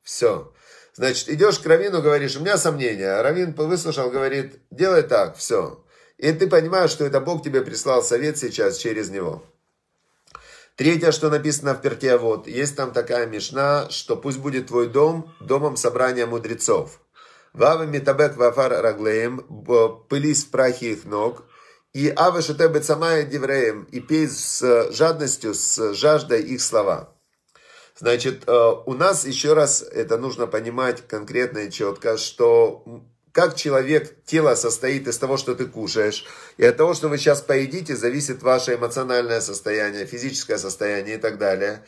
Все. 0.04 0.54
Значит, 0.94 1.30
идешь 1.30 1.60
к 1.60 1.66
Равину, 1.66 2.02
говоришь, 2.02 2.36
у 2.36 2.42
меня 2.42 2.58
сомнения. 2.58 3.22
Равин 3.22 3.54
выслушал, 3.54 4.10
говорит, 4.10 4.60
делай 4.72 5.04
так, 5.04 5.38
все. 5.38 5.84
И 6.18 6.32
ты 6.34 6.48
понимаешь, 6.48 6.92
что 6.92 7.06
это 7.06 7.22
Бог 7.22 7.44
тебе 7.44 7.62
прислал 7.62 8.04
совет 8.04 8.38
сейчас 8.38 8.78
через 8.78 9.10
него. 9.10 9.44
Третье, 10.76 11.12
что 11.12 11.30
написано 11.30 11.74
в 11.74 11.82
перте, 11.82 12.18
вот, 12.18 12.48
есть 12.48 12.76
там 12.76 12.92
такая 12.94 13.26
мешна, 13.28 13.90
что 13.90 14.16
пусть 14.16 14.40
будет 14.40 14.68
твой 14.68 14.88
дом 14.88 15.34
домом 15.42 15.76
собрания 15.76 16.26
мудрецов. 16.26 17.02
Вава 17.54 17.84
митабек 17.84 18.38
вафар 18.38 18.82
раглеем, 18.82 19.40
пылись 20.08 20.46
в 20.46 20.52
прахе 20.52 20.94
их 20.94 21.06
ног, 21.06 21.44
и 21.94 22.14
ава 22.16 22.42
шатебет 22.42 22.86
самая 22.86 23.24
девреем, 23.24 23.84
и 23.92 24.00
пей 24.00 24.28
с 24.28 24.92
жадностью, 24.92 25.54
с 25.54 25.94
жаждой 25.94 26.44
их 26.44 26.62
слова. 26.62 27.14
Значит, 28.00 28.44
э, 28.48 28.72
у 28.86 28.94
нас 28.94 29.26
еще 29.26 29.54
раз 29.54 29.82
это 29.82 30.18
нужно 30.18 30.48
понимать 30.48 31.06
конкретно 31.06 31.60
и 31.60 31.72
четко, 31.72 32.18
что 32.18 33.04
как 33.34 33.56
человек, 33.56 34.24
тело 34.26 34.56
состоит 34.56 35.08
из 35.08 35.18
того, 35.18 35.38
что 35.38 35.54
ты 35.54 35.66
кушаешь, 35.66 36.26
и 36.58 36.66
от 36.66 36.78
того, 36.78 36.94
что 36.94 37.10
вы 37.10 37.18
сейчас 37.18 37.42
поедите, 37.42 37.96
зависит 37.96 38.42
ваше 38.42 38.76
эмоциональное 38.76 39.42
состояние, 39.42 40.06
физическое 40.06 40.58
состояние 40.58 41.16
и 41.16 41.20
так 41.20 41.38
далее. 41.38 41.84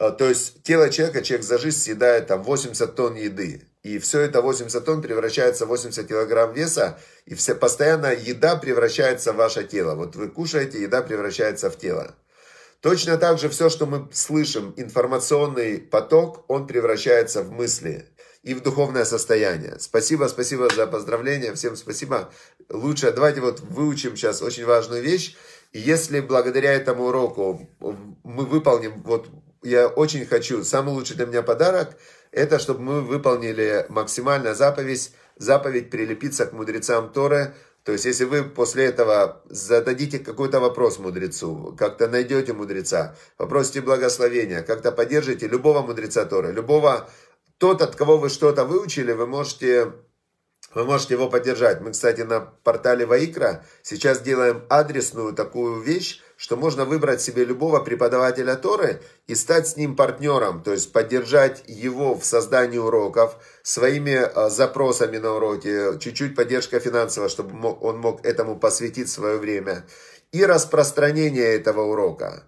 Э, 0.00 0.10
то 0.10 0.28
есть 0.28 0.64
тело 0.64 0.90
человека, 0.90 1.22
человек 1.22 1.46
за 1.46 1.58
жизнь 1.58 1.78
съедает 1.78 2.26
там 2.26 2.42
80 2.42 2.94
тонн 2.96 3.14
еды. 3.14 3.62
И 3.84 3.98
все 4.00 4.20
это 4.20 4.42
80 4.42 4.84
тонн 4.84 5.00
превращается 5.00 5.66
в 5.66 5.68
80 5.68 6.08
килограмм 6.08 6.52
веса, 6.52 6.98
и 7.24 7.34
все, 7.34 7.54
постоянно 7.54 8.12
еда 8.12 8.56
превращается 8.56 9.32
в 9.32 9.36
ваше 9.36 9.62
тело. 9.62 9.94
Вот 9.94 10.16
вы 10.16 10.28
кушаете, 10.28 10.82
еда 10.82 11.02
превращается 11.02 11.70
в 11.70 11.78
тело. 11.78 12.16
Точно 12.82 13.16
так 13.16 13.38
же 13.38 13.48
все, 13.48 13.70
что 13.70 13.86
мы 13.86 14.08
слышим, 14.12 14.74
информационный 14.76 15.78
поток, 15.78 16.44
он 16.48 16.66
превращается 16.66 17.44
в 17.44 17.52
мысли 17.52 18.08
и 18.42 18.54
в 18.54 18.60
духовное 18.60 19.04
состояние. 19.04 19.76
Спасибо, 19.78 20.26
спасибо 20.26 20.68
за 20.68 20.88
поздравления, 20.88 21.54
всем 21.54 21.76
спасибо. 21.76 22.32
Лучше, 22.68 23.12
давайте 23.12 23.40
вот 23.40 23.60
выучим 23.60 24.16
сейчас 24.16 24.42
очень 24.42 24.64
важную 24.64 25.00
вещь. 25.00 25.36
И 25.70 25.78
если 25.78 26.18
благодаря 26.18 26.72
этому 26.72 27.04
уроку 27.04 27.70
мы 28.24 28.46
выполним, 28.46 29.00
вот 29.04 29.28
я 29.62 29.86
очень 29.86 30.26
хочу, 30.26 30.64
самый 30.64 30.92
лучший 30.92 31.14
для 31.14 31.26
меня 31.26 31.42
подарок, 31.42 31.96
это 32.32 32.58
чтобы 32.58 32.80
мы 32.80 33.00
выполнили 33.00 33.86
максимально 33.90 34.56
заповедь, 34.56 35.12
заповедь 35.36 35.88
прилепиться 35.88 36.46
к 36.46 36.52
мудрецам 36.52 37.12
Торы, 37.12 37.54
то 37.84 37.92
есть, 37.92 38.04
если 38.04 38.24
вы 38.24 38.44
после 38.44 38.84
этого 38.84 39.42
зададите 39.46 40.20
какой-то 40.20 40.60
вопрос 40.60 40.98
мудрецу, 41.00 41.74
как-то 41.76 42.06
найдете 42.06 42.52
мудреца, 42.52 43.16
попросите 43.36 43.80
благословения, 43.80 44.62
как-то 44.62 44.92
поддержите 44.92 45.48
любого 45.48 45.82
мудреца 45.82 46.24
Торы, 46.24 46.52
любого, 46.52 47.10
тот, 47.58 47.82
от 47.82 47.96
кого 47.96 48.18
вы 48.18 48.28
что-то 48.28 48.64
выучили, 48.64 49.12
вы 49.12 49.26
можете 49.26 49.92
вы 50.74 50.84
можете 50.84 51.14
его 51.14 51.28
поддержать. 51.28 51.80
Мы, 51.82 51.90
кстати, 51.90 52.22
на 52.22 52.40
портале 52.40 53.04
Ваикра 53.04 53.64
сейчас 53.82 54.22
делаем 54.22 54.64
адресную 54.70 55.34
такую 55.34 55.82
вещь, 55.82 56.22
что 56.42 56.56
можно 56.56 56.84
выбрать 56.84 57.22
себе 57.22 57.44
любого 57.44 57.78
преподавателя 57.78 58.56
Торы 58.56 59.00
и 59.28 59.36
стать 59.36 59.68
с 59.68 59.76
ним 59.76 59.94
партнером, 59.94 60.64
то 60.64 60.72
есть 60.72 60.92
поддержать 60.92 61.62
его 61.68 62.16
в 62.16 62.24
создании 62.24 62.78
уроков 62.78 63.36
своими 63.62 64.16
а, 64.16 64.50
запросами 64.50 65.18
на 65.18 65.34
уроке, 65.34 66.00
чуть-чуть 66.00 66.34
поддержка 66.34 66.80
финансовая, 66.80 67.28
чтобы 67.28 67.76
он 67.80 68.00
мог 68.00 68.26
этому 68.26 68.58
посвятить 68.58 69.08
свое 69.08 69.38
время, 69.38 69.86
и 70.32 70.44
распространение 70.44 71.54
этого 71.54 71.82
урока 71.82 72.42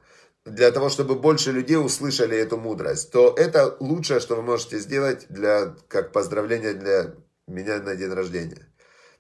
для 0.45 0.73
того, 0.73 0.89
чтобы 0.89 1.15
больше 1.15 1.53
людей 1.53 1.77
услышали 1.77 2.37
эту 2.37 2.57
мудрость, 2.57 3.13
то 3.13 3.33
это 3.39 3.77
лучшее, 3.79 4.19
что 4.19 4.35
вы 4.35 4.43
можете 4.43 4.81
сделать 4.81 5.27
для, 5.29 5.73
как 5.87 6.11
поздравление 6.11 6.75
для 6.75 7.15
меня 7.47 7.79
на 7.79 7.95
день 7.95 8.13
рождения. 8.13 8.67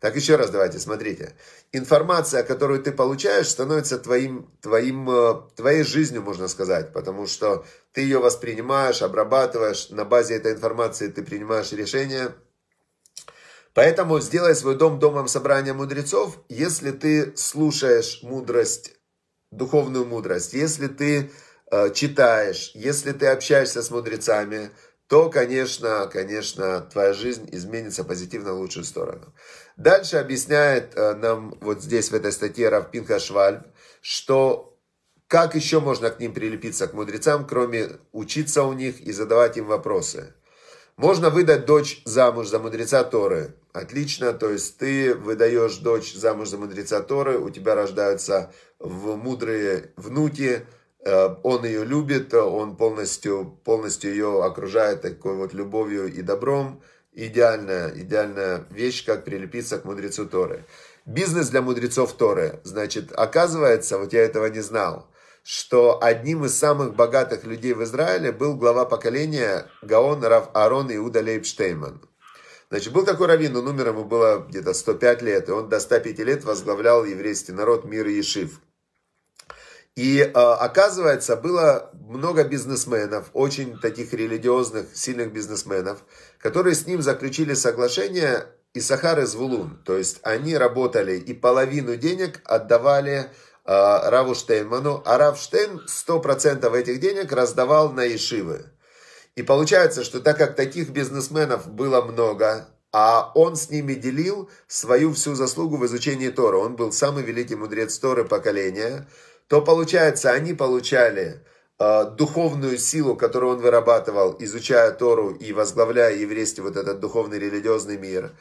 Так, 0.04 0.16
еще 0.16 0.36
раз 0.36 0.50
давайте, 0.50 0.78
смотрите. 0.78 1.32
Информация, 1.72 2.42
которую 2.42 2.82
ты 2.82 2.92
получаешь, 2.92 3.48
становится 3.48 3.98
твоим, 3.98 4.50
твоим, 4.60 5.08
э, 5.08 5.34
твоей 5.56 5.82
жизнью, 5.82 6.20
можно 6.20 6.46
сказать, 6.46 6.92
потому 6.92 7.26
что 7.26 7.64
ты 7.92 8.02
ее 8.02 8.18
воспринимаешь, 8.18 9.00
обрабатываешь, 9.00 9.88
на 9.88 10.04
базе 10.04 10.34
этой 10.34 10.52
информации 10.52 11.08
ты 11.08 11.22
принимаешь 11.22 11.72
решения. 11.72 12.34
Поэтому 13.72 14.20
сделай 14.20 14.54
свой 14.54 14.76
дом 14.76 14.98
домом 14.98 15.26
собрания 15.26 15.72
мудрецов, 15.72 16.36
если 16.50 16.90
ты 16.90 17.34
слушаешь 17.34 18.22
мудрость, 18.22 18.92
духовную 19.52 20.04
мудрость, 20.04 20.52
если 20.52 20.88
ты 20.88 21.30
э, 21.70 21.90
читаешь, 21.94 22.72
если 22.74 23.12
ты 23.12 23.28
общаешься 23.28 23.82
с 23.82 23.90
мудрецами, 23.90 24.70
то, 25.08 25.28
конечно, 25.28 26.08
конечно, 26.10 26.80
твоя 26.80 27.12
жизнь 27.12 27.48
изменится 27.52 28.04
позитивно 28.04 28.54
в 28.54 28.58
лучшую 28.58 28.84
сторону. 28.84 29.34
Дальше 29.76 30.16
объясняет 30.16 30.94
э, 30.94 31.14
нам 31.14 31.58
вот 31.60 31.82
здесь 31.82 32.10
в 32.10 32.14
этой 32.14 32.32
статье 32.32 32.68
Рав 32.68 32.90
Пинха 32.90 33.18
Швальб, 33.18 33.66
что 34.00 34.78
как 35.26 35.54
еще 35.54 35.80
можно 35.80 36.10
к 36.10 36.20
ним 36.20 36.32
прилепиться, 36.32 36.86
к 36.86 36.94
мудрецам, 36.94 37.46
кроме 37.46 37.90
учиться 38.12 38.62
у 38.62 38.72
них 38.72 39.00
и 39.00 39.12
задавать 39.12 39.56
им 39.56 39.66
вопросы. 39.66 40.34
Можно 40.96 41.28
выдать 41.30 41.66
дочь 41.66 42.02
замуж 42.04 42.48
за 42.48 42.60
мудреца 42.60 43.02
Торы. 43.02 43.54
Отлично, 43.72 44.32
то 44.32 44.50
есть 44.50 44.78
ты 44.78 45.14
выдаешь 45.14 45.78
дочь 45.78 46.14
замуж 46.14 46.50
за 46.50 46.58
мудреца 46.58 47.00
Торы, 47.00 47.38
у 47.38 47.50
тебя 47.50 47.74
рождаются 47.74 48.52
в 48.78 49.16
мудрые 49.16 49.92
внуки, 49.96 50.64
он 51.04 51.64
ее 51.64 51.84
любит, 51.84 52.32
он 52.34 52.76
полностью, 52.76 53.58
полностью 53.64 54.10
ее 54.10 54.42
окружает 54.42 55.02
такой 55.02 55.36
вот 55.36 55.52
любовью 55.52 56.12
и 56.12 56.22
добром. 56.22 56.82
Идеальная, 57.12 57.92
идеальная 57.94 58.66
вещь, 58.70 59.04
как 59.04 59.24
прилепиться 59.24 59.78
к 59.78 59.84
мудрецу 59.84 60.26
Торы. 60.26 60.64
Бизнес 61.06 61.48
для 61.50 61.62
мудрецов 61.62 62.12
Торы. 62.14 62.60
Значит, 62.64 63.12
оказывается, 63.12 63.98
вот 63.98 64.12
я 64.12 64.22
этого 64.22 64.46
не 64.46 64.60
знал, 64.60 65.08
что 65.44 66.02
одним 66.02 66.46
из 66.46 66.56
самых 66.56 66.96
богатых 66.96 67.44
людей 67.44 67.74
в 67.74 67.84
Израиле 67.84 68.32
был 68.32 68.56
глава 68.56 68.86
поколения 68.86 69.66
Гаон 69.82 70.24
Рав 70.24 70.48
Арон 70.54 70.90
Иуда 70.96 71.20
Лейбштейман. 71.20 72.00
Значит, 72.70 72.92
был 72.92 73.04
такой 73.04 73.26
раввин, 73.28 73.54
он 73.54 73.68
умер, 73.68 73.88
ему 73.88 74.04
было 74.04 74.46
где-то 74.48 74.72
105 74.72 75.22
лет, 75.22 75.48
и 75.48 75.52
он 75.52 75.68
до 75.68 75.78
105 75.78 76.18
лет 76.20 76.44
возглавлял 76.44 77.04
еврейский 77.04 77.52
народ 77.52 77.84
мир 77.84 78.06
Ешив. 78.06 78.58
И 79.96 80.18
э, 80.18 80.30
оказывается, 80.32 81.36
было 81.36 81.90
много 81.92 82.42
бизнесменов, 82.42 83.30
очень 83.32 83.78
таких 83.78 84.12
религиозных, 84.12 84.86
сильных 84.94 85.32
бизнесменов, 85.32 85.98
которые 86.38 86.74
с 86.74 86.86
ним 86.86 87.00
заключили 87.00 87.54
соглашение 87.54 88.46
Исахар 88.74 89.20
и 89.20 89.24
Звулун. 89.24 89.80
То 89.84 89.96
есть 89.96 90.18
они 90.22 90.56
работали 90.56 91.16
и 91.16 91.32
половину 91.32 91.94
денег 91.94 92.40
отдавали 92.44 93.18
э, 93.20 93.26
Раву 93.64 94.34
Штейнману, 94.34 95.00
а 95.06 95.16
Рав 95.16 95.38
Штейн 95.38 95.80
100% 95.86 96.76
этих 96.76 96.98
денег 96.98 97.30
раздавал 97.30 97.92
на 97.92 98.12
Ишивы. 98.12 98.66
И 99.36 99.42
получается, 99.42 100.02
что 100.02 100.20
так 100.20 100.38
как 100.38 100.56
таких 100.56 100.90
бизнесменов 100.90 101.68
было 101.68 102.02
много, 102.02 102.68
а 102.92 103.32
он 103.34 103.56
с 103.56 103.70
ними 103.70 103.94
делил 103.94 104.48
свою 104.68 105.12
всю 105.14 105.34
заслугу 105.34 105.76
в 105.76 105.86
изучении 105.86 106.28
Тора, 106.30 106.58
он 106.58 106.76
был 106.76 106.92
самый 106.92 107.24
великий 107.24 107.56
мудрец 107.56 107.98
Торы 107.98 108.24
поколения, 108.24 109.08
то 109.48 109.60
получается, 109.60 110.30
они 110.32 110.54
получали 110.54 111.44
э, 111.78 112.04
духовную 112.16 112.78
силу, 112.78 113.16
которую 113.16 113.56
он 113.56 113.60
вырабатывал, 113.60 114.36
изучая 114.38 114.90
Тору 114.92 115.30
и 115.30 115.52
возглавляя 115.52 116.14
еврейский 116.14 116.62
вот 116.62 116.76
этот 116.76 117.00
духовный 117.00 117.38
религиозный 117.38 117.98
мир. 117.98 118.32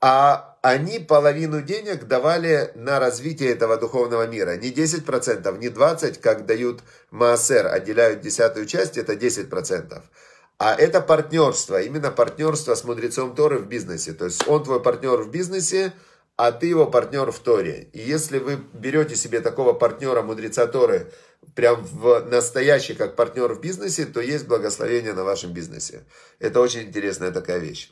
А 0.00 0.56
они 0.62 0.98
половину 0.98 1.62
денег 1.62 2.04
давали 2.04 2.70
на 2.74 3.00
развитие 3.00 3.50
этого 3.50 3.76
духовного 3.76 4.26
мира. 4.26 4.56
Не 4.56 4.70
10%, 4.70 5.58
не 5.58 5.68
20%, 5.68 6.20
как 6.20 6.44
дают 6.46 6.80
Маасер, 7.10 7.66
отделяют 7.66 8.20
десятую 8.20 8.66
часть, 8.66 8.98
это 8.98 9.14
10%. 9.14 10.02
А 10.58 10.74
это 10.74 11.00
партнерство, 11.00 11.80
именно 11.80 12.10
партнерство 12.10 12.74
с 12.74 12.84
мудрецом 12.84 13.34
Торы 13.34 13.58
в 13.58 13.66
бизнесе. 13.66 14.12
То 14.12 14.26
есть 14.26 14.46
он 14.48 14.64
твой 14.64 14.82
партнер 14.82 15.22
в 15.22 15.30
бизнесе, 15.30 15.92
а 16.36 16.52
ты 16.52 16.66
его 16.66 16.86
партнер 16.86 17.30
в 17.30 17.38
Торе. 17.38 17.88
И 17.92 18.00
если 18.00 18.38
вы 18.38 18.56
берете 18.74 19.16
себе 19.16 19.40
такого 19.40 19.72
партнера, 19.72 20.22
мудреца 20.22 20.66
Торы, 20.66 21.10
прям 21.54 21.82
в 21.84 22.26
настоящий, 22.30 22.94
как 22.94 23.16
партнер 23.16 23.52
в 23.54 23.60
бизнесе, 23.60 24.04
то 24.04 24.20
есть 24.20 24.46
благословение 24.46 25.14
на 25.14 25.24
вашем 25.24 25.52
бизнесе. 25.52 26.04
Это 26.38 26.60
очень 26.60 26.82
интересная 26.82 27.32
такая 27.32 27.58
вещь. 27.58 27.90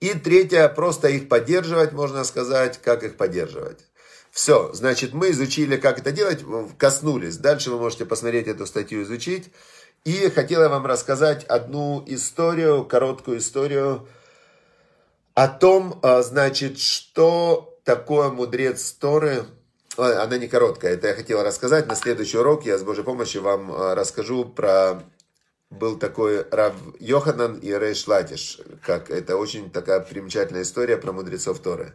И 0.00 0.10
третье, 0.10 0.68
просто 0.68 1.08
их 1.08 1.28
поддерживать, 1.28 1.92
можно 1.92 2.22
сказать, 2.24 2.80
как 2.82 3.02
их 3.02 3.16
поддерживать. 3.16 3.80
Все, 4.30 4.70
значит, 4.74 5.14
мы 5.14 5.30
изучили, 5.30 5.78
как 5.78 5.98
это 5.98 6.12
делать, 6.12 6.44
коснулись. 6.76 7.38
Дальше 7.38 7.70
вы 7.70 7.78
можете 7.78 8.04
посмотреть 8.04 8.48
эту 8.48 8.66
статью, 8.66 9.02
изучить. 9.02 9.50
И 10.04 10.28
хотел 10.28 10.60
я 10.60 10.68
вам 10.68 10.84
рассказать 10.84 11.44
одну 11.44 12.04
историю, 12.06 12.84
короткую 12.84 13.38
историю 13.38 14.06
о 15.36 15.48
том, 15.48 16.00
а, 16.02 16.22
значит, 16.22 16.80
что 16.80 17.78
такое 17.84 18.30
мудрец 18.30 18.90
Торы. 18.92 19.44
Она 19.98 20.38
не 20.38 20.48
короткая, 20.48 20.94
это 20.94 21.08
я 21.08 21.14
хотел 21.14 21.42
рассказать. 21.42 21.86
На 21.86 21.94
следующий 21.94 22.38
урок 22.38 22.64
я 22.64 22.78
с 22.78 22.82
Божьей 22.82 23.04
помощью 23.04 23.42
вам 23.42 23.70
а, 23.70 23.94
расскажу 23.94 24.46
про... 24.46 25.02
Был 25.68 25.98
такой 25.98 26.46
Рав 26.50 26.74
Йоханан 27.00 27.58
и 27.58 27.72
Рейш 27.72 28.06
Латиш. 28.06 28.60
Как, 28.82 29.10
это 29.10 29.36
очень 29.36 29.70
такая 29.70 30.00
примечательная 30.00 30.62
история 30.62 30.96
про 30.96 31.12
мудрецов 31.12 31.58
Торы. 31.58 31.92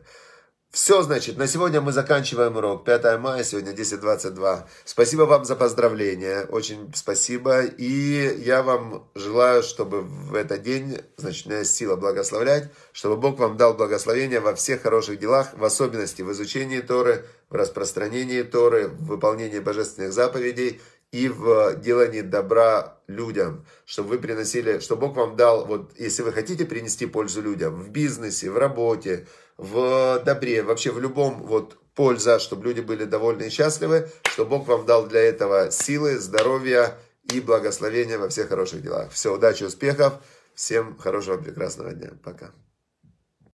Все, 0.71 1.01
значит, 1.01 1.37
на 1.37 1.47
сегодня 1.47 1.81
мы 1.81 1.91
заканчиваем 1.91 2.55
урок. 2.55 2.85
5 2.85 3.19
мая, 3.19 3.43
сегодня 3.43 3.73
10.22. 3.73 4.63
Спасибо 4.85 5.23
вам 5.23 5.43
за 5.43 5.57
поздравления, 5.57 6.45
очень 6.45 6.89
спасибо. 6.95 7.63
И 7.65 8.41
я 8.45 8.63
вам 8.63 9.05
желаю, 9.13 9.63
чтобы 9.63 9.99
в 9.99 10.33
этот 10.33 10.61
день, 10.61 10.97
значит, 11.17 11.45
у 11.45 11.49
меня 11.49 11.59
есть 11.59 11.75
сила 11.75 11.97
благословлять, 11.97 12.69
чтобы 12.93 13.17
Бог 13.17 13.37
вам 13.37 13.57
дал 13.57 13.73
благословение 13.73 14.39
во 14.39 14.55
всех 14.55 14.83
хороших 14.83 15.19
делах, 15.19 15.49
в 15.57 15.65
особенности 15.65 16.21
в 16.21 16.31
изучении 16.31 16.79
Торы, 16.79 17.25
в 17.49 17.55
распространении 17.55 18.41
Торы, 18.43 18.87
в 18.87 19.07
выполнении 19.07 19.59
божественных 19.59 20.13
заповедей 20.13 20.79
и 21.11 21.27
в 21.27 21.75
делании 21.75 22.21
добра 22.21 22.97
людям, 23.07 23.65
чтобы 23.85 24.09
вы 24.09 24.19
приносили, 24.19 24.79
чтобы 24.79 25.07
Бог 25.07 25.17
вам 25.17 25.35
дал, 25.35 25.65
вот 25.65 25.91
если 25.97 26.23
вы 26.23 26.31
хотите 26.31 26.65
принести 26.65 27.05
пользу 27.05 27.41
людям 27.41 27.75
в 27.81 27.89
бизнесе, 27.89 28.49
в 28.49 28.57
работе, 28.57 29.27
в 29.57 30.21
добре, 30.25 30.63
вообще 30.63 30.91
в 30.91 30.99
любом 30.99 31.43
вот 31.43 31.77
польза, 31.95 32.39
чтобы 32.39 32.65
люди 32.65 32.81
были 32.81 33.03
довольны 33.03 33.43
и 33.43 33.49
счастливы, 33.49 34.09
чтобы 34.23 34.51
Бог 34.51 34.67
вам 34.67 34.85
дал 34.85 35.07
для 35.07 35.21
этого 35.21 35.69
силы, 35.71 36.17
здоровья 36.17 36.97
и 37.31 37.41
благословения 37.41 38.17
во 38.17 38.29
всех 38.29 38.49
хороших 38.49 38.81
делах. 38.81 39.11
Все, 39.11 39.33
удачи, 39.33 39.63
успехов, 39.63 40.13
всем 40.55 40.97
хорошего, 40.97 41.37
прекрасного 41.37 41.91
дня. 41.91 42.11
Пока. 42.23 42.51